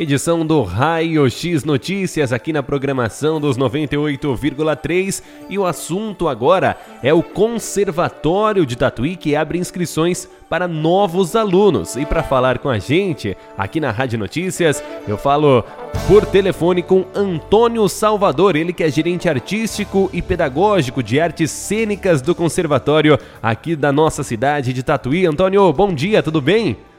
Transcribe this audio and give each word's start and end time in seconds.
Edição 0.00 0.46
do 0.46 0.62
Raio 0.62 1.28
X 1.28 1.62
Notícias 1.62 2.32
aqui 2.32 2.54
na 2.54 2.62
programação 2.62 3.38
dos 3.38 3.58
98,3 3.58 5.22
e 5.50 5.58
o 5.58 5.66
assunto 5.66 6.26
agora 6.26 6.78
é 7.02 7.12
o 7.12 7.22
Conservatório 7.22 8.64
de 8.64 8.76
Tatuí 8.76 9.14
que 9.14 9.36
abre 9.36 9.58
inscrições 9.58 10.26
para 10.48 10.66
novos 10.66 11.36
alunos. 11.36 11.96
E 11.96 12.06
para 12.06 12.22
falar 12.22 12.60
com 12.60 12.70
a 12.70 12.78
gente 12.78 13.36
aqui 13.58 13.78
na 13.78 13.90
Rádio 13.90 14.18
Notícias, 14.18 14.82
eu 15.06 15.18
falo 15.18 15.62
por 16.08 16.24
telefone 16.24 16.82
com 16.82 17.04
Antônio 17.14 17.86
Salvador, 17.86 18.56
ele 18.56 18.72
que 18.72 18.82
é 18.82 18.90
gerente 18.90 19.28
artístico 19.28 20.08
e 20.14 20.22
pedagógico 20.22 21.02
de 21.02 21.20
artes 21.20 21.50
cênicas 21.50 22.22
do 22.22 22.34
Conservatório 22.34 23.18
aqui 23.42 23.76
da 23.76 23.92
nossa 23.92 24.22
cidade 24.22 24.72
de 24.72 24.82
Tatuí. 24.82 25.26
Antônio, 25.26 25.70
bom 25.74 25.92
dia, 25.92 26.22
tudo 26.22 26.40
bem? 26.40 26.89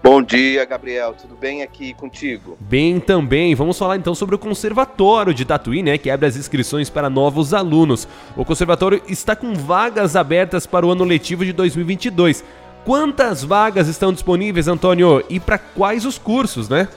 Bom 0.00 0.22
dia, 0.22 0.64
Gabriel. 0.64 1.12
Tudo 1.20 1.34
bem 1.34 1.62
aqui 1.62 1.92
contigo? 1.92 2.56
Bem 2.60 3.00
também. 3.00 3.54
Vamos 3.54 3.76
falar 3.76 3.96
então 3.96 4.14
sobre 4.14 4.36
o 4.36 4.38
Conservatório 4.38 5.34
de 5.34 5.44
Tatuí, 5.44 5.82
né, 5.82 5.98
que 5.98 6.08
abre 6.08 6.26
as 6.26 6.36
inscrições 6.36 6.88
para 6.88 7.10
novos 7.10 7.52
alunos. 7.52 8.06
O 8.36 8.44
conservatório 8.44 9.02
está 9.08 9.34
com 9.34 9.54
vagas 9.54 10.14
abertas 10.14 10.66
para 10.66 10.86
o 10.86 10.90
ano 10.90 11.04
letivo 11.04 11.44
de 11.44 11.52
2022. 11.52 12.44
Quantas 12.84 13.42
vagas 13.42 13.88
estão 13.88 14.12
disponíveis, 14.12 14.68
Antônio? 14.68 15.24
E 15.28 15.40
para 15.40 15.58
quais 15.58 16.06
os 16.06 16.16
cursos, 16.16 16.68
né? 16.68 16.88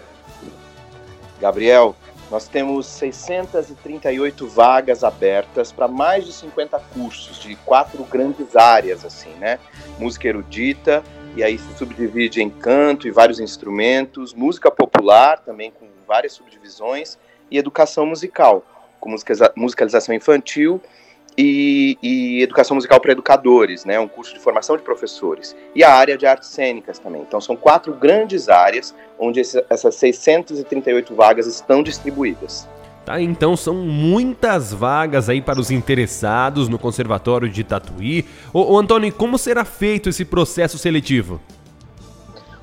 Gabriel, 1.41 1.95
nós 2.29 2.47
temos 2.47 2.85
638 2.85 4.47
vagas 4.47 5.03
abertas 5.03 5.71
para 5.71 5.87
mais 5.87 6.25
de 6.25 6.31
50 6.31 6.79
cursos 6.93 7.39
de 7.39 7.55
quatro 7.55 8.03
grandes 8.05 8.55
áreas, 8.55 9.03
assim, 9.03 9.31
né? 9.39 9.59
Música 9.99 10.29
erudita, 10.29 11.03
e 11.35 11.43
aí 11.43 11.57
se 11.57 11.77
subdivide 11.77 12.41
em 12.41 12.49
canto 12.49 13.07
e 13.07 13.11
vários 13.11 13.39
instrumentos, 13.39 14.33
música 14.33 14.69
popular 14.69 15.39
também 15.39 15.71
com 15.71 15.87
várias 16.07 16.33
subdivisões 16.33 17.17
e 17.49 17.57
educação 17.57 18.05
musical, 18.05 18.65
com 18.99 19.15
musicalização 19.55 20.13
infantil 20.13 20.81
e, 21.37 21.97
e 22.01 22.41
educação 22.41 22.75
musical 22.75 22.99
para 22.99 23.13
educadores, 23.13 23.85
né, 23.85 23.99
um 23.99 24.07
curso 24.07 24.33
de 24.33 24.39
formação 24.39 24.75
de 24.75 24.83
professores 24.83 25.55
e 25.73 25.83
a 25.83 25.93
área 25.93 26.17
de 26.17 26.25
artes 26.25 26.49
cênicas 26.49 26.99
também. 26.99 27.21
Então 27.21 27.39
são 27.39 27.55
quatro 27.55 27.93
grandes 27.93 28.49
áreas 28.49 28.93
onde 29.17 29.39
esse, 29.39 29.63
essas 29.69 29.95
638 29.95 31.15
vagas 31.15 31.47
estão 31.47 31.81
distribuídas. 31.81 32.67
Tá, 33.05 33.19
então 33.19 33.57
são 33.57 33.73
muitas 33.73 34.71
vagas 34.71 35.27
aí 35.27 35.41
para 35.41 35.59
os 35.59 35.71
interessados 35.71 36.69
no 36.69 36.77
Conservatório 36.77 37.49
de 37.49 37.63
Tatuí. 37.63 38.27
Ô, 38.53 38.73
ô 38.73 38.77
Antônio, 38.77 39.11
como 39.11 39.39
será 39.39 39.65
feito 39.65 40.09
esse 40.09 40.23
processo 40.23 40.77
seletivo? 40.77 41.41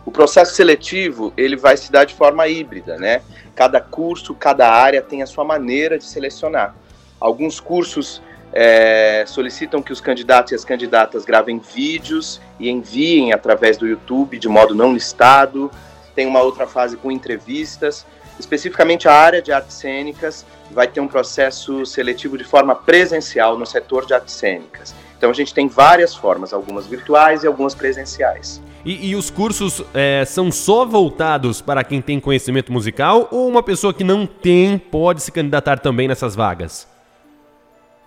O 0.07 0.13
processo 0.13 0.55
seletivo 0.55 1.33
ele 1.37 1.57
vai 1.57 1.77
se 1.77 1.91
dar 1.91 2.05
de 2.05 2.15
forma 2.15 2.47
híbrida, 2.47 2.97
né? 2.97 3.21
Cada 3.55 3.81
curso, 3.81 4.33
cada 4.33 4.71
área 4.71 5.03
tem 5.03 5.23
a 5.23 5.27
sua 5.27 5.45
maneira 5.45 5.99
de 5.99 6.05
selecionar. 6.05 6.75
Alguns 7.21 7.59
cursos 7.59 8.23
é, 8.53 9.25
solicitam 9.27 9.83
que 9.83 9.93
os 9.93 10.01
candidatos 10.01 10.53
e 10.53 10.55
as 10.55 10.65
candidatas 10.65 11.25
gravem 11.25 11.59
vídeos 11.59 12.41
e 12.59 12.71
enviem 12.71 13.33
através 13.33 13.77
do 13.77 13.87
YouTube 13.87 14.39
de 14.39 14.49
modo 14.49 14.75
não 14.75 14.95
listado. 14.95 15.71
Tem 16.15 16.27
uma 16.27 16.41
outra 16.41 16.67
fase 16.67 16.97
com 16.97 17.11
entrevistas. 17.11 18.07
Especificamente 18.39 19.09
a 19.09 19.13
área 19.13 19.43
de 19.43 19.53
artes 19.53 19.77
cênicas 19.77 20.47
vai 20.71 20.87
ter 20.87 21.01
um 21.01 21.09
processo 21.09 21.85
seletivo 21.85 22.37
de 22.39 22.45
forma 22.45 22.75
presencial 22.75 23.59
no 23.59 23.67
setor 23.67 24.07
de 24.07 24.15
artes 24.15 24.35
cênicas. 24.35 24.95
Então 25.17 25.31
a 25.31 25.33
gente 25.33 25.53
tem 25.53 25.67
várias 25.67 26.15
formas, 26.15 26.53
algumas 26.53 26.87
virtuais 26.87 27.43
e 27.43 27.47
algumas 27.47 27.75
presenciais. 27.75 28.63
E, 28.85 29.11
e 29.11 29.17
os 29.17 29.29
cursos 29.29 29.83
é, 29.93 30.25
são 30.25 30.53
só 30.53 30.85
voltados 30.85 31.61
para 31.61 31.83
quem 31.83 32.01
tem 32.01 32.21
conhecimento 32.21 32.73
musical 32.73 33.29
ou 33.31 33.49
uma 33.49 33.63
pessoa 33.63 33.93
que 33.93 34.05
não 34.05 34.27
tem 34.27 34.79
pode 34.79 35.21
se 35.23 35.33
candidatar 35.33 35.81
também 35.81 36.07
nessas 36.07 36.37
vagas? 36.37 36.87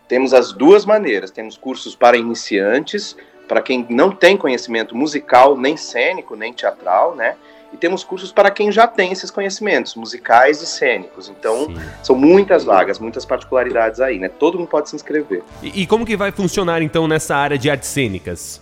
Temos 0.07 0.33
as 0.33 0.51
duas 0.51 0.85
maneiras. 0.85 1.31
Temos 1.31 1.57
cursos 1.57 1.95
para 1.95 2.17
iniciantes, 2.17 3.15
para 3.47 3.61
quem 3.61 3.85
não 3.89 4.11
tem 4.11 4.37
conhecimento 4.37 4.95
musical, 4.95 5.57
nem 5.57 5.75
cênico, 5.75 6.35
nem 6.35 6.53
teatral, 6.53 7.15
né? 7.15 7.35
E 7.73 7.77
temos 7.77 8.03
cursos 8.03 8.31
para 8.31 8.51
quem 8.51 8.71
já 8.71 8.85
tem 8.85 9.11
esses 9.11 9.31
conhecimentos 9.31 9.95
musicais 9.95 10.61
e 10.61 10.67
cênicos. 10.67 11.29
Então, 11.29 11.67
Sim. 11.67 11.75
são 12.03 12.15
muitas 12.15 12.65
vagas, 12.65 12.99
muitas 12.99 13.25
particularidades 13.25 14.01
aí, 14.01 14.19
né? 14.19 14.27
Todo 14.27 14.57
mundo 14.57 14.67
pode 14.67 14.89
se 14.89 14.95
inscrever. 14.95 15.41
E, 15.63 15.83
e, 15.83 15.87
como 15.87 16.05
que 16.05 16.17
vai 16.17 16.31
funcionar, 16.31 16.81
então, 16.81 17.07
nessa 17.07 17.35
área 17.35 17.57
de 17.57 17.69
artes 17.69 17.87
cênicas? 17.87 18.61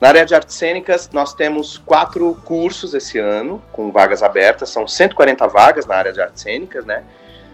Na 0.00 0.08
área 0.08 0.24
de 0.24 0.34
artes 0.34 0.54
cênicas, 0.54 1.10
nós 1.12 1.34
temos 1.34 1.76
quatro 1.78 2.34
cursos 2.44 2.94
esse 2.94 3.18
ano, 3.18 3.60
com 3.72 3.90
vagas 3.90 4.22
abertas. 4.22 4.70
São 4.70 4.86
140 4.86 5.46
vagas 5.48 5.84
na 5.84 5.96
área 5.96 6.12
de 6.12 6.20
artes 6.20 6.42
cênicas, 6.42 6.86
né? 6.86 7.02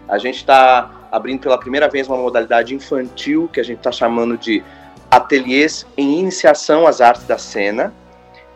A 0.07 0.17
gente 0.17 0.37
está 0.37 0.89
abrindo 1.11 1.41
pela 1.41 1.57
primeira 1.57 1.89
vez 1.89 2.07
uma 2.07 2.17
modalidade 2.17 2.73
infantil, 2.73 3.49
que 3.51 3.59
a 3.59 3.63
gente 3.63 3.79
está 3.79 3.91
chamando 3.91 4.37
de 4.37 4.63
ateliês 5.09 5.85
em 5.97 6.19
iniciação 6.19 6.87
às 6.87 7.01
artes 7.01 7.25
da 7.25 7.37
cena, 7.37 7.93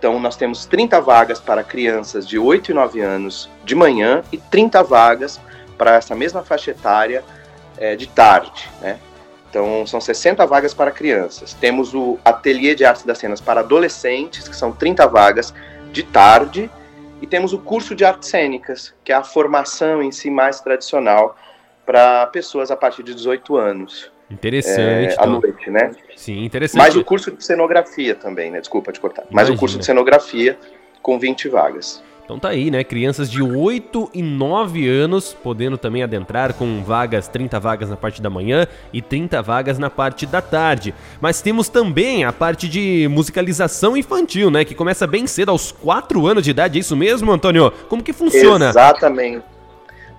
então, 0.01 0.19
nós 0.19 0.35
temos 0.35 0.65
30 0.65 0.99
vagas 0.99 1.39
para 1.39 1.63
crianças 1.63 2.27
de 2.27 2.39
8 2.39 2.71
e 2.71 2.73
9 2.73 3.01
anos 3.01 3.47
de 3.63 3.75
manhã 3.75 4.23
e 4.31 4.37
30 4.37 4.81
vagas 4.81 5.39
para 5.77 5.93
essa 5.93 6.15
mesma 6.15 6.43
faixa 6.43 6.71
etária 6.71 7.23
é, 7.77 7.95
de 7.95 8.07
tarde, 8.07 8.67
né? 8.81 8.97
Então, 9.47 9.85
são 9.85 10.01
60 10.01 10.43
vagas 10.47 10.73
para 10.73 10.89
crianças. 10.89 11.53
Temos 11.53 11.93
o 11.93 12.17
Ateliê 12.25 12.73
de 12.73 12.83
Artes 12.83 13.03
das 13.03 13.19
Cenas 13.19 13.39
para 13.39 13.59
adolescentes, 13.59 14.47
que 14.47 14.55
são 14.55 14.71
30 14.71 15.05
vagas 15.05 15.53
de 15.91 16.01
tarde. 16.01 16.67
E 17.21 17.27
temos 17.27 17.53
o 17.53 17.59
curso 17.59 17.93
de 17.93 18.03
artes 18.03 18.27
cênicas, 18.27 18.95
que 19.03 19.11
é 19.11 19.15
a 19.15 19.23
formação 19.23 20.01
em 20.01 20.11
si 20.11 20.31
mais 20.31 20.59
tradicional 20.61 21.37
para 21.85 22.25
pessoas 22.25 22.71
a 22.71 22.75
partir 22.75 23.03
de 23.03 23.13
18 23.13 23.55
anos. 23.55 24.11
Interessante. 24.31 25.13
É, 25.13 25.15
à 25.17 25.25
noite, 25.25 25.69
né? 25.69 25.91
Sim, 26.15 26.43
interessante. 26.43 26.79
Mais 26.79 26.95
o 26.95 27.03
curso 27.03 27.31
de 27.31 27.43
cenografia 27.43 28.15
também, 28.15 28.51
né? 28.51 28.59
Desculpa 28.59 28.91
te 28.91 28.99
cortar. 28.99 29.25
Mais 29.29 29.49
o 29.49 29.55
curso 29.55 29.77
de 29.77 29.85
cenografia 29.85 30.57
com 31.01 31.19
20 31.19 31.49
vagas. 31.49 32.01
Então 32.23 32.39
tá 32.39 32.47
aí, 32.47 32.71
né? 32.71 32.81
Crianças 32.81 33.29
de 33.29 33.43
8 33.43 34.11
e 34.13 34.23
9 34.23 34.87
anos 34.87 35.33
podendo 35.33 35.77
também 35.77 36.01
adentrar 36.01 36.53
com 36.53 36.81
vagas, 36.81 37.27
30 37.27 37.59
vagas 37.59 37.89
na 37.89 37.97
parte 37.97 38.21
da 38.21 38.29
manhã 38.29 38.67
e 38.93 39.01
30 39.01 39.41
vagas 39.41 39.77
na 39.77 39.89
parte 39.89 40.25
da 40.25 40.41
tarde. 40.41 40.95
Mas 41.19 41.41
temos 41.41 41.67
também 41.67 42.23
a 42.23 42.31
parte 42.31 42.69
de 42.69 43.05
musicalização 43.09 43.97
infantil, 43.97 44.49
né? 44.49 44.63
Que 44.63 44.73
começa 44.73 45.05
bem 45.05 45.27
cedo, 45.27 45.49
aos 45.49 45.73
4 45.73 46.25
anos 46.25 46.43
de 46.43 46.51
idade. 46.51 46.77
É 46.77 46.79
isso 46.79 46.95
mesmo, 46.95 47.29
Antônio? 47.33 47.69
Como 47.89 48.01
que 48.01 48.13
funciona? 48.13 48.69
Exatamente. 48.69 49.43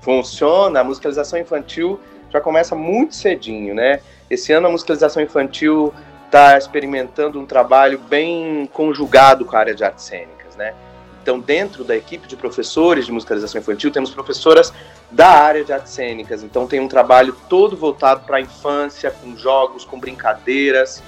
Funciona. 0.02 0.80
A 0.80 0.84
musicalização 0.84 1.38
infantil 1.38 1.98
já 2.32 2.41
começa 2.41 2.75
muito 2.75 3.15
cedinho, 3.15 3.75
né? 3.75 4.00
Esse 4.31 4.53
ano 4.53 4.66
a 4.66 4.70
musicalização 4.70 5.22
infantil 5.22 5.93
está 6.25 6.56
experimentando 6.56 7.38
um 7.38 7.44
trabalho 7.44 7.98
bem 7.98 8.69
conjugado 8.72 9.44
com 9.44 9.54
a 9.54 9.60
área 9.60 9.75
de 9.75 9.84
artes 9.84 10.04
cênicas, 10.04 10.56
né? 10.56 10.75
Então, 11.22 11.38
dentro 11.38 11.84
da 11.84 11.94
equipe 11.94 12.26
de 12.26 12.34
professores 12.34 13.06
de 13.06 13.12
musicalização 13.12 13.60
infantil, 13.60 13.92
temos 13.92 14.10
professoras 14.10 14.72
da 15.10 15.28
área 15.28 15.62
de 15.62 15.72
artes 15.72 15.92
cênicas. 15.92 16.42
Então, 16.42 16.66
tem 16.66 16.81
um 16.81 16.88
trabalho 16.88 17.37
todo 17.48 17.76
voltado 17.76 18.25
para 18.26 18.38
a 18.38 18.41
infância, 18.41 19.10
com 19.10 19.37
jogos, 19.37 19.84
com 19.84 20.00
brincadeiras, 20.00 21.00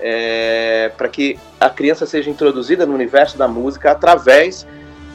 é, 0.00 0.90
para 0.96 1.08
que 1.08 1.38
a 1.60 1.70
criança 1.70 2.04
seja 2.04 2.30
introduzida 2.30 2.84
no 2.84 2.94
universo 2.94 3.38
da 3.38 3.46
música 3.46 3.92
através 3.92 4.66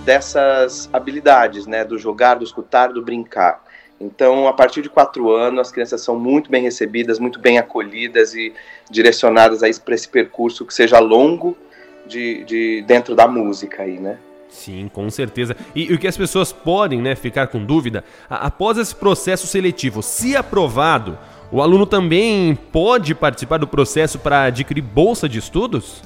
dessas 0.06 0.88
habilidades, 0.94 1.66
né? 1.66 1.84
Do 1.84 1.98
jogar, 1.98 2.36
do 2.36 2.44
escutar, 2.46 2.94
do 2.94 3.02
brincar. 3.02 3.65
Então, 4.00 4.48
a 4.48 4.54
partir 4.54 4.82
de 4.82 4.90
quatro 4.90 5.32
anos, 5.32 5.62
as 5.62 5.72
crianças 5.72 6.02
são 6.02 6.20
muito 6.20 6.52
bem 6.52 6.64
recebidas, 6.64 7.18
muito 7.18 7.40
bem 7.40 7.58
acolhidas 7.58 8.34
e 8.34 8.54
direcionadas 8.90 9.62
para 9.80 9.96
esse 9.96 10.08
percurso 10.08 10.66
que 10.66 10.74
seja 10.74 11.00
longo 11.00 11.58
de, 12.06 12.44
de 12.44 12.82
dentro 12.86 13.16
da 13.16 13.28
música 13.28 13.84
aí, 13.84 14.00
né? 14.00 14.18
Sim, 14.50 14.90
com 14.94 15.10
certeza. 15.10 15.56
E, 15.74 15.92
e, 15.92 15.94
o 15.94 16.00
que 16.00 16.08
as 16.08 16.18
pessoas 16.18 16.52
podem 16.52 17.02
né, 17.02 17.16
ficar 17.16 17.48
com 17.48 17.64
dúvida, 17.64 18.04
a, 18.30 18.48
após 18.48 18.78
esse 18.78 18.96
processo 18.96 19.48
seletivo, 19.48 20.02
se 20.02 20.36
aprovado, 20.36 21.18
o 21.52 21.62
aluno 21.62 21.86
também 21.86 22.56
pode 22.72 23.14
participar 23.16 23.58
do 23.58 23.68
processo 23.68 24.20
para 24.20 24.44
adquirir 24.44 24.82
bolsa 24.82 25.28
de 25.28 25.40
estudos? 25.40 26.02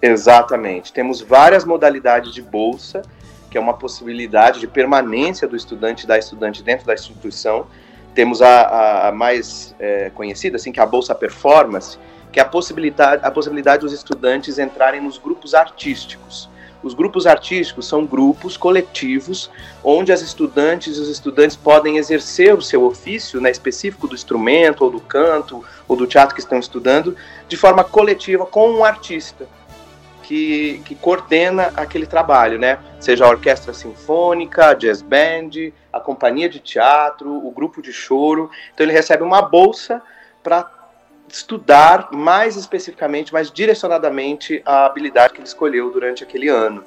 Exatamente. 0.00 0.92
Temos 0.92 1.20
várias 1.20 1.64
modalidades 1.64 2.32
de 2.32 2.42
bolsa 2.42 3.02
que 3.54 3.58
é 3.58 3.60
uma 3.60 3.74
possibilidade 3.74 4.58
de 4.58 4.66
permanência 4.66 5.46
do 5.46 5.54
estudante 5.54 6.08
da 6.08 6.18
estudante 6.18 6.60
dentro 6.60 6.84
da 6.84 6.92
instituição. 6.92 7.68
Temos 8.12 8.42
a, 8.42 9.06
a 9.06 9.12
mais 9.12 9.76
é, 9.78 10.10
conhecida, 10.10 10.56
assim, 10.56 10.72
que 10.72 10.80
é 10.80 10.82
a 10.82 10.86
Bolsa 10.86 11.14
Performance, 11.14 11.96
que 12.32 12.40
é 12.40 12.42
a 12.42 12.44
possibilidade, 12.44 13.24
a 13.24 13.30
possibilidade 13.30 13.82
dos 13.82 13.92
estudantes 13.92 14.58
entrarem 14.58 15.00
nos 15.00 15.18
grupos 15.18 15.54
artísticos. 15.54 16.50
Os 16.82 16.94
grupos 16.94 17.28
artísticos 17.28 17.86
são 17.86 18.04
grupos 18.04 18.56
coletivos 18.56 19.48
onde 19.84 20.10
as 20.10 20.20
estudantes 20.20 20.96
e 20.96 21.00
os 21.00 21.08
estudantes 21.08 21.54
podem 21.54 21.96
exercer 21.96 22.56
o 22.56 22.60
seu 22.60 22.84
ofício 22.84 23.40
né, 23.40 23.52
específico 23.52 24.08
do 24.08 24.16
instrumento, 24.16 24.82
ou 24.82 24.90
do 24.90 25.00
canto, 25.00 25.64
ou 25.86 25.96
do 25.96 26.08
teatro 26.08 26.34
que 26.34 26.40
estão 26.40 26.58
estudando, 26.58 27.16
de 27.48 27.56
forma 27.56 27.84
coletiva 27.84 28.44
com 28.46 28.68
um 28.68 28.84
artista. 28.84 29.46
Que, 30.24 30.80
que 30.84 30.94
coordena 30.94 31.72
aquele 31.76 32.06
trabalho, 32.06 32.58
né? 32.58 32.78
Seja 32.98 33.26
a 33.26 33.28
orquestra 33.28 33.74
sinfônica, 33.74 34.68
a 34.68 34.74
jazz 34.74 35.02
band, 35.02 35.72
a 35.92 36.00
companhia 36.00 36.48
de 36.48 36.58
teatro, 36.58 37.30
o 37.46 37.50
grupo 37.50 37.82
de 37.82 37.92
choro. 37.92 38.50
Então 38.72 38.84
ele 38.84 38.92
recebe 38.92 39.22
uma 39.22 39.42
bolsa 39.42 40.00
para 40.42 40.70
estudar 41.28 42.08
mais 42.10 42.56
especificamente, 42.56 43.32
mais 43.32 43.50
direcionadamente 43.50 44.62
a 44.64 44.86
habilidade 44.86 45.34
que 45.34 45.40
ele 45.40 45.46
escolheu 45.46 45.90
durante 45.90 46.24
aquele 46.24 46.48
ano. 46.48 46.82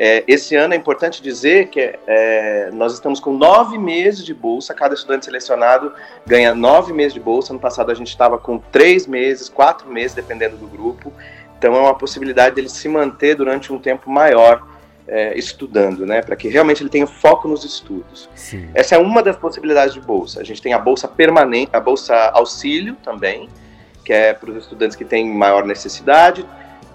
É, 0.00 0.22
esse 0.28 0.54
ano 0.54 0.74
é 0.74 0.76
importante 0.76 1.20
dizer 1.20 1.68
que 1.68 1.98
é, 2.06 2.70
nós 2.72 2.94
estamos 2.94 3.18
com 3.18 3.32
nove 3.32 3.76
meses 3.76 4.24
de 4.24 4.32
bolsa, 4.32 4.72
cada 4.72 4.94
estudante 4.94 5.24
selecionado 5.24 5.92
ganha 6.24 6.54
nove 6.54 6.92
meses 6.92 7.12
de 7.12 7.20
bolsa. 7.20 7.52
No 7.52 7.58
passado 7.58 7.90
a 7.90 7.94
gente 7.94 8.08
estava 8.08 8.38
com 8.38 8.58
três 8.58 9.06
meses, 9.08 9.48
quatro 9.48 9.90
meses, 9.90 10.14
dependendo 10.14 10.56
do 10.56 10.68
grupo. 10.68 11.12
Então 11.58 11.74
é 11.74 11.80
uma 11.80 11.94
possibilidade 11.94 12.54
dele 12.54 12.68
se 12.68 12.88
manter 12.88 13.34
durante 13.34 13.72
um 13.72 13.78
tempo 13.78 14.10
maior 14.10 14.66
é, 15.06 15.36
estudando, 15.36 16.06
né, 16.06 16.22
para 16.22 16.36
que 16.36 16.48
realmente 16.48 16.82
ele 16.82 16.90
tenha 16.90 17.06
foco 17.06 17.48
nos 17.48 17.64
estudos. 17.64 18.28
Sim. 18.34 18.68
Essa 18.74 18.94
é 18.94 18.98
uma 18.98 19.22
das 19.22 19.36
possibilidades 19.36 19.94
de 19.94 20.00
bolsa. 20.00 20.40
A 20.40 20.44
gente 20.44 20.60
tem 20.60 20.72
a 20.72 20.78
bolsa 20.78 21.08
permanente, 21.08 21.70
a 21.72 21.80
bolsa 21.80 22.14
auxílio 22.34 22.96
também, 23.02 23.48
que 24.04 24.12
é 24.12 24.32
para 24.32 24.50
os 24.50 24.56
estudantes 24.56 24.96
que 24.96 25.04
têm 25.04 25.28
maior 25.28 25.64
necessidade 25.66 26.46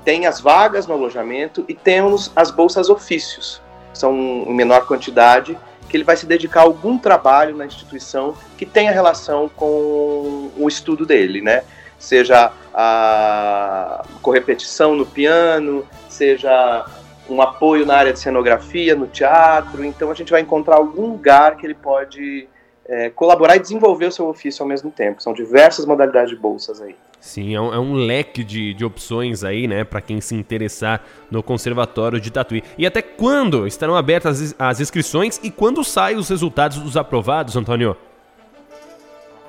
tem 0.04 0.25
as 0.25 0.39
vagas 0.39 0.86
no 0.86 0.94
alojamento 0.94 1.63
e 1.68 1.74
temos 1.74 2.31
as 2.36 2.51
bolsas 2.51 2.89
ofícios, 2.89 3.62
são 3.94 4.13
em 4.48 4.54
menor 4.54 4.86
quantidade, 4.86 5.57
que 5.88 5.95
ele 5.95 6.04
vai 6.04 6.18
se 6.18 6.25
dedicar 6.25 6.62
a 6.62 6.63
algum 6.63 6.98
trabalho 6.98 7.56
na 7.56 7.66
instituição 7.66 8.36
que 8.57 8.66
tenha 8.66 8.92
relação 8.92 9.50
com 9.50 10.51
o 10.57 10.68
estudo 10.68 11.06
dele, 11.06 11.42
né? 11.42 11.63
Seja 12.00 12.51
a 12.73 14.03
correpetição 14.21 14.95
no 14.95 15.05
piano, 15.05 15.85
seja 16.09 16.85
um 17.29 17.41
apoio 17.41 17.85
na 17.85 17.95
área 17.95 18.13
de 18.13 18.19
cenografia, 18.19 18.95
no 18.95 19.07
teatro. 19.07 19.83
Então 19.85 20.11
a 20.11 20.13
gente 20.13 20.31
vai 20.31 20.41
encontrar 20.41 20.75
algum 20.75 21.07
lugar 21.07 21.57
que 21.57 21.65
ele 21.65 21.75
pode 21.75 22.47
é, 22.85 23.09
colaborar 23.09 23.55
e 23.55 23.59
desenvolver 23.59 24.07
o 24.07 24.11
seu 24.11 24.27
ofício 24.27 24.63
ao 24.63 24.67
mesmo 24.67 24.91
tempo. 24.91 25.21
São 25.21 25.33
diversas 25.33 25.85
modalidades 25.85 26.29
de 26.29 26.35
bolsas 26.35 26.81
aí. 26.81 26.95
Sim, 27.19 27.55
é 27.55 27.61
um, 27.61 27.73
é 27.73 27.79
um 27.79 27.93
leque 27.93 28.43
de, 28.43 28.73
de 28.73 28.83
opções 28.83 29.45
aí, 29.45 29.65
né, 29.65 29.85
para 29.85 30.01
quem 30.01 30.19
se 30.19 30.35
interessar 30.35 31.01
no 31.31 31.41
Conservatório 31.41 32.19
de 32.19 32.29
Tatuí. 32.29 32.61
E 32.77 32.85
até 32.85 33.01
quando 33.01 33.65
estarão 33.65 33.95
abertas 33.95 34.41
as, 34.41 34.55
as 34.59 34.79
inscrições 34.81 35.39
e 35.41 35.49
quando 35.49 35.83
saem 35.85 36.17
os 36.17 36.27
resultados 36.27 36.79
dos 36.79 36.97
aprovados, 36.97 37.55
Antônio? 37.55 37.95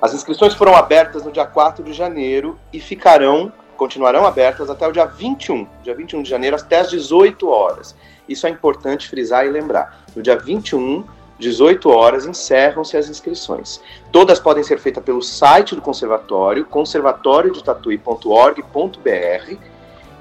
As 0.05 0.13
inscrições 0.13 0.53
foram 0.53 0.75
abertas 0.75 1.25
no 1.25 1.31
dia 1.31 1.47
4 1.47 1.83
de 1.83 1.91
janeiro 1.91 2.59
e 2.71 2.79
ficarão, 2.79 3.51
continuarão 3.75 4.23
abertas 4.23 4.69
até 4.69 4.87
o 4.87 4.91
dia 4.91 5.07
21, 5.07 5.67
dia 5.81 5.95
21 5.95 6.21
de 6.21 6.29
janeiro, 6.29 6.55
até 6.55 6.81
às 6.81 6.91
18 6.91 7.49
horas. 7.49 7.95
Isso 8.29 8.45
é 8.45 8.51
importante 8.51 9.09
frisar 9.09 9.47
e 9.47 9.49
lembrar. 9.49 10.05
No 10.15 10.21
dia 10.21 10.37
21 10.37 11.03
18 11.39 11.89
horas, 11.89 12.27
encerram-se 12.27 12.95
as 12.95 13.09
inscrições. 13.09 13.81
Todas 14.11 14.39
podem 14.39 14.63
ser 14.63 14.77
feitas 14.77 15.03
pelo 15.03 15.23
site 15.23 15.73
do 15.73 15.81
conservatório, 15.81 16.65
conservatoriodetatuí.org.br, 16.65 19.57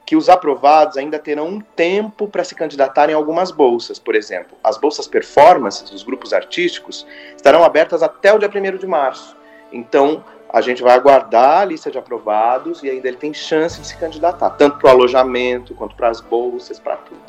que 0.06 0.16
os 0.16 0.30
aprovados 0.30 0.98
ainda 0.98 1.18
terão 1.18 1.48
um 1.48 1.62
tempo 1.62 2.28
para 2.28 2.44
se 2.44 2.54
candidatarem 2.54 3.16
a 3.16 3.18
algumas 3.18 3.52
bolsas. 3.52 3.98
Por 3.98 4.16
exemplo, 4.16 4.58
as 4.64 4.78
bolsas 4.78 5.08
performance 5.08 5.84
dos 5.86 6.04
grupos 6.04 6.34
artísticos 6.34 7.06
estarão 7.36 7.64
abertas 7.64 8.04
até 8.04 8.34
o 8.34 8.38
dia 8.38 8.50
1 8.50 8.78
de 8.78 8.88
março. 8.88 9.38
Então, 9.72 10.24
a 10.50 10.60
gente 10.60 10.84
vai 10.84 10.96
aguardar 10.96 11.62
a 11.62 11.66
lista 11.66 11.90
de 11.90 11.98
aprovados 11.98 12.84
e 12.84 12.90
ainda 12.90 13.08
ele 13.08 13.18
tem 13.18 13.34
chance 13.34 13.80
de 13.80 13.88
se 13.88 13.96
candidatar, 13.96 14.50
tanto 14.52 14.80
para 14.80 14.88
o 14.88 14.92
alojamento 14.92 15.74
quanto 15.76 15.96
para 15.96 16.10
as 16.10 16.20
bolsas, 16.20 16.78
para 16.78 16.98
tudo. 16.98 17.22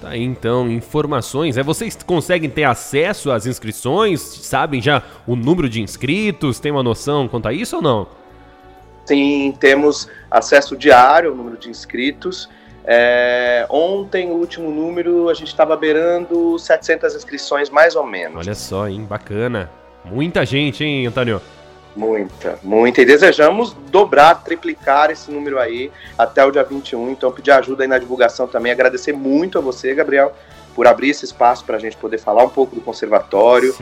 Tá 0.00 0.10
aí, 0.10 0.22
então, 0.22 0.70
informações. 0.70 1.58
É, 1.58 1.62
vocês 1.62 1.96
conseguem 2.02 2.48
ter 2.48 2.64
acesso 2.64 3.30
às 3.30 3.44
inscrições? 3.44 4.20
Sabem 4.20 4.80
já 4.80 5.02
o 5.26 5.36
número 5.36 5.68
de 5.68 5.82
inscritos? 5.82 6.58
Tem 6.58 6.72
uma 6.72 6.82
noção 6.82 7.28
quanto 7.28 7.48
a 7.48 7.52
isso 7.52 7.76
ou 7.76 7.82
não? 7.82 8.06
Sim, 9.04 9.54
temos 9.60 10.08
acesso 10.30 10.76
diário 10.76 11.30
ao 11.30 11.36
número 11.36 11.58
de 11.58 11.68
inscritos. 11.68 12.48
É, 12.84 13.66
ontem, 13.68 14.30
o 14.30 14.34
último 14.34 14.70
número, 14.70 15.28
a 15.28 15.34
gente 15.34 15.48
estava 15.48 15.76
beirando 15.76 16.58
700 16.58 17.14
inscrições, 17.14 17.68
mais 17.68 17.94
ou 17.94 18.06
menos. 18.06 18.38
Olha 18.38 18.54
só, 18.54 18.88
hein? 18.88 19.04
Bacana. 19.04 19.70
Muita 20.04 20.46
gente, 20.46 20.82
hein, 20.82 21.06
Antônio? 21.06 21.42
Muita, 21.96 22.58
muita. 22.62 23.02
E 23.02 23.04
desejamos 23.04 23.72
dobrar, 23.90 24.36
triplicar 24.44 25.10
esse 25.10 25.30
número 25.30 25.58
aí 25.58 25.90
até 26.16 26.44
o 26.44 26.50
dia 26.50 26.62
21. 26.62 27.10
Então, 27.10 27.32
pedir 27.32 27.50
ajuda 27.50 27.84
aí 27.84 27.88
na 27.88 27.98
divulgação 27.98 28.46
também. 28.46 28.70
Agradecer 28.70 29.12
muito 29.12 29.58
a 29.58 29.60
você, 29.60 29.94
Gabriel, 29.94 30.32
por 30.74 30.86
abrir 30.86 31.10
esse 31.10 31.24
espaço 31.24 31.64
para 31.64 31.76
a 31.76 31.80
gente 31.80 31.96
poder 31.96 32.18
falar 32.18 32.44
um 32.44 32.48
pouco 32.48 32.74
do 32.74 32.80
conservatório 32.80 33.74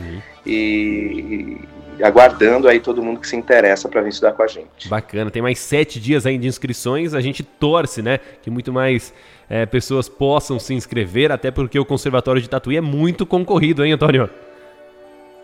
e, 0.46 1.60
e, 1.98 2.02
aguardando 2.02 2.66
aí 2.66 2.80
todo 2.80 3.02
mundo 3.02 3.20
que 3.20 3.28
se 3.28 3.36
interessa 3.36 3.88
para 3.88 4.00
vir 4.00 4.08
estudar 4.08 4.32
com 4.32 4.42
a 4.42 4.46
gente. 4.46 4.88
Bacana, 4.88 5.30
tem 5.30 5.42
mais 5.42 5.58
sete 5.58 6.00
dias 6.00 6.24
aí 6.24 6.38
de 6.38 6.46
inscrições. 6.46 7.12
A 7.12 7.20
gente 7.20 7.42
torce, 7.42 8.00
né, 8.00 8.18
que 8.42 8.50
muito 8.50 8.72
mais 8.72 9.12
é, 9.50 9.66
pessoas 9.66 10.08
possam 10.08 10.58
se 10.58 10.72
inscrever, 10.72 11.30
até 11.30 11.50
porque 11.50 11.78
o 11.78 11.84
Conservatório 11.84 12.40
de 12.40 12.48
Tatuí 12.48 12.76
é 12.76 12.80
muito 12.80 13.26
concorrido, 13.26 13.84
hein, 13.84 13.92
Antônio? 13.92 14.30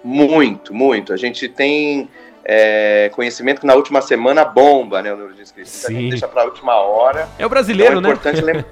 Muito, 0.03 0.75
muito. 0.75 1.13
A 1.13 1.17
gente 1.17 1.49
tem 1.49 2.09
é, 2.45 3.11
conhecimento 3.15 3.61
que 3.61 3.67
na 3.67 3.75
última 3.75 4.03
semana 4.03 4.45
bomba, 4.45 5.01
né, 5.03 5.13
o 5.13 5.17
número 5.17 5.35
de 5.35 5.43
inscritos. 5.43 5.73
Sim. 5.73 5.79
Então 5.79 5.97
a 5.97 6.01
gente 6.01 6.11
deixa 6.11 6.29
para 6.29 6.43
a 6.43 6.45
última 6.45 6.75
hora. 6.75 7.29
É 7.39 7.47
o 7.47 7.49
brasileiro, 7.49 7.99
então 7.99 8.11
é 8.11 8.15
importante 8.15 8.43
né? 8.43 8.53
Lem 8.53 8.65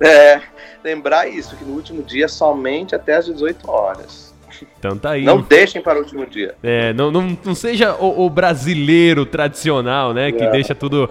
é, 0.10 0.42
lembrar 0.82 1.28
isso, 1.28 1.56
que 1.56 1.64
no 1.64 1.74
último 1.74 2.02
dia 2.02 2.28
somente 2.28 2.94
até 2.94 3.16
às 3.16 3.26
18 3.26 3.70
horas. 3.70 4.34
Então 4.78 4.96
tá 4.96 5.10
aí. 5.10 5.24
Não 5.24 5.40
deixem 5.40 5.82
para 5.82 5.98
o 5.98 6.02
último 6.02 6.26
dia. 6.26 6.54
É, 6.62 6.92
não, 6.92 7.10
não, 7.10 7.36
não 7.44 7.54
seja 7.54 7.94
o, 7.94 8.24
o 8.24 8.30
brasileiro 8.30 9.26
tradicional, 9.26 10.14
né? 10.14 10.32
Que 10.32 10.42
é. 10.42 10.50
deixa 10.50 10.74
tudo 10.74 11.08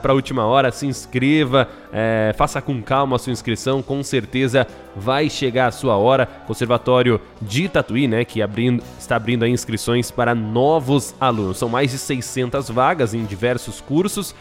para 0.00 0.12
a 0.12 0.14
última 0.14 0.46
hora. 0.46 0.70
Se 0.70 0.86
inscreva, 0.86 1.68
é, 1.92 2.34
faça 2.36 2.60
com 2.62 2.80
calma 2.82 3.16
a 3.16 3.18
sua 3.18 3.32
inscrição. 3.32 3.82
Com 3.82 4.02
certeza 4.02 4.66
vai 4.94 5.28
chegar 5.28 5.66
a 5.66 5.72
sua 5.72 5.96
hora. 5.96 6.26
Conservatório 6.46 7.20
de 7.40 7.68
Tatuí, 7.68 8.06
né? 8.06 8.24
Que 8.24 8.40
abrindo, 8.40 8.82
está 8.98 9.16
abrindo 9.16 9.44
aí 9.44 9.50
inscrições 9.50 10.10
para 10.10 10.34
novos 10.34 11.14
alunos. 11.20 11.58
São 11.58 11.68
mais 11.68 11.90
de 11.90 11.98
600 11.98 12.70
vagas 12.70 13.14
em 13.14 13.24
diversos 13.24 13.80
cursos 13.80 14.34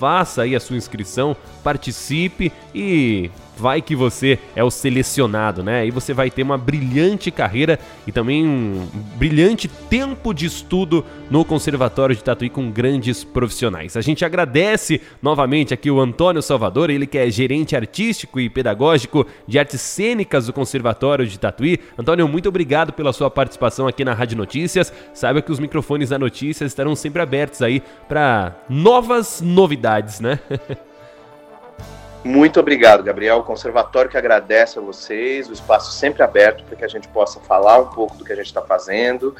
faça 0.00 0.40
aí 0.40 0.56
a 0.56 0.60
sua 0.60 0.78
inscrição, 0.78 1.36
participe 1.62 2.50
e 2.74 3.30
vai 3.60 3.82
que 3.82 3.94
você 3.94 4.38
é 4.56 4.64
o 4.64 4.70
selecionado, 4.70 5.62
né? 5.62 5.86
E 5.86 5.90
você 5.90 6.14
vai 6.14 6.30
ter 6.30 6.42
uma 6.42 6.56
brilhante 6.56 7.30
carreira 7.30 7.78
e 8.06 8.10
também 8.10 8.46
um 8.46 8.88
brilhante 9.16 9.68
tempo 9.68 10.32
de 10.32 10.46
estudo 10.46 11.04
no 11.30 11.44
Conservatório 11.44 12.16
de 12.16 12.24
Tatuí 12.24 12.48
com 12.48 12.70
grandes 12.70 13.22
profissionais. 13.22 13.96
A 13.96 14.00
gente 14.00 14.24
agradece 14.24 15.00
novamente 15.22 15.74
aqui 15.74 15.90
o 15.90 16.00
Antônio 16.00 16.42
Salvador, 16.42 16.90
ele 16.90 17.06
que 17.06 17.18
é 17.18 17.30
gerente 17.30 17.76
artístico 17.76 18.40
e 18.40 18.48
pedagógico 18.48 19.26
de 19.46 19.58
artes 19.58 19.80
cênicas 19.80 20.46
do 20.46 20.52
Conservatório 20.52 21.26
de 21.26 21.38
Tatuí. 21.38 21.78
Antônio, 21.98 22.26
muito 22.26 22.48
obrigado 22.48 22.92
pela 22.92 23.12
sua 23.12 23.30
participação 23.30 23.86
aqui 23.86 24.04
na 24.04 24.14
Rádio 24.14 24.38
Notícias. 24.38 24.92
Saiba 25.12 25.42
que 25.42 25.52
os 25.52 25.60
microfones 25.60 26.08
da 26.08 26.18
Notícias 26.18 26.70
estarão 26.70 26.96
sempre 26.96 27.20
abertos 27.20 27.60
aí 27.60 27.82
para 28.08 28.56
novas 28.68 29.40
novidades, 29.40 30.20
né? 30.20 30.40
Muito 32.22 32.60
obrigado, 32.60 33.02
Gabriel. 33.02 33.38
O 33.38 33.42
conservatório 33.42 34.10
que 34.10 34.16
agradece 34.16 34.78
a 34.78 34.82
vocês, 34.82 35.48
o 35.48 35.52
espaço 35.52 35.92
sempre 35.92 36.22
aberto 36.22 36.64
para 36.64 36.76
que 36.76 36.84
a 36.84 36.88
gente 36.88 37.08
possa 37.08 37.40
falar 37.40 37.78
um 37.78 37.86
pouco 37.86 38.16
do 38.16 38.24
que 38.24 38.32
a 38.32 38.36
gente 38.36 38.46
está 38.46 38.60
fazendo. 38.60 39.34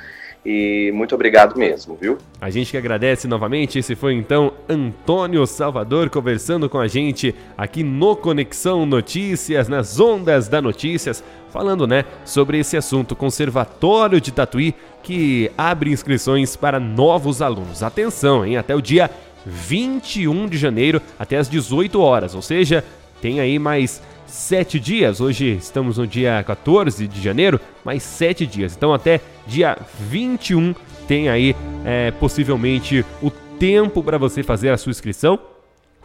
E 0.45 0.91
muito 0.95 1.15
obrigado 1.15 1.59
mesmo, 1.59 1.95
viu? 2.01 2.17
A 2.41 2.49
gente 2.49 2.71
que 2.71 2.77
agradece 2.79 3.29
novamente. 3.29 3.79
Esse 3.79 3.95
foi 3.95 4.15
então 4.15 4.55
Antônio 4.67 5.47
Salvador 5.47 6.09
conversando 6.09 6.69
com 6.69 6.79
a 6.79 6.89
gente 6.89 7.35
aqui 7.59 7.83
no 7.83 8.17
Conexão 8.17 8.87
Notícias, 8.87 9.69
nas 9.69 10.01
ondas 10.01 10.49
da 10.49 10.63
Notícias, 10.63 11.23
falando, 11.51 11.87
né, 11.87 12.07
sobre 12.25 12.59
esse 12.59 12.75
assunto 12.75 13.15
Conservatório 13.15 14.19
de 14.19 14.33
Tatuí 14.33 14.75
que 15.03 15.51
abre 15.59 15.91
inscrições 15.91 16.57
para 16.57 16.81
novos 16.81 17.43
alunos. 17.43 17.83
Atenção, 17.83 18.45
hein? 18.45 18.57
Até 18.57 18.75
o 18.75 18.81
dia 18.81 19.11
21 19.45 20.49
de 20.49 20.59
janeiro 20.59 21.01
até 21.19 21.37
as 21.37 21.49
18 21.49 22.01
horas, 22.01 22.35
ou 22.35 22.43
seja, 22.43 22.85
tem 23.21 23.41
aí 23.41 23.59
mais 23.59 24.03
sete 24.27 24.79
dias. 24.79 25.21
Hoje 25.21 25.57
estamos 25.59 25.99
no 25.99 26.07
dia 26.07 26.43
14 26.47 27.07
de 27.07 27.21
janeiro, 27.21 27.61
mais 27.85 28.03
sete 28.03 28.47
dias. 28.47 28.75
Então 28.77 28.95
até 28.95 29.21
dia 29.47 29.77
21 29.99 30.75
tem 31.07 31.29
aí 31.29 31.57
é, 31.85 32.11
possivelmente 32.13 33.05
o 33.21 33.31
tempo 33.31 34.03
para 34.03 34.17
você 34.17 34.43
fazer 34.43 34.71
a 34.71 34.79
sua 34.79 34.91
inscrição 34.91 35.39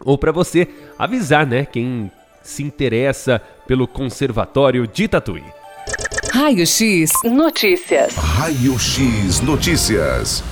ou 0.04 0.18
para 0.18 0.32
você 0.32 0.68
avisar, 0.98 1.46
né, 1.46 1.64
quem 1.64 2.10
se 2.42 2.62
interessa 2.62 3.40
pelo 3.66 3.88
Conservatório 3.88 4.86
de 4.86 5.08
Tatuí. 5.08 5.42
Raio 6.32 6.66
X 6.66 7.10
Notícias. 7.24 8.14
Raio 8.14 8.78
X 8.78 9.40
Notícias. 9.40 10.44